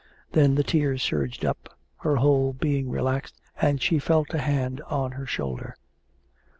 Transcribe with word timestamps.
Then 0.31 0.55
the 0.55 0.63
tears 0.63 1.03
surged 1.03 1.45
up, 1.45 1.77
her 1.97 2.15
whole 2.15 2.53
being 2.53 2.89
relaxed, 2.89 3.39
and 3.61 3.79
she 3.79 3.99
felt 3.99 4.33
a 4.33 4.39
hand 4.39 4.81
on 4.87 5.11
her 5.11 5.27
shoulder. 5.27 5.75